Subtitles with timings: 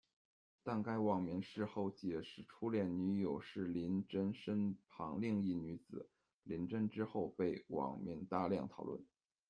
[0.63, 6.09] 但该网民事后解释初恋女友是林真身旁另一女子，
[6.41, 8.99] 林真之后被网民大量讨论。